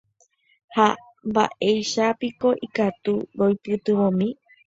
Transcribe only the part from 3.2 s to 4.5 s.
roipytyvõmi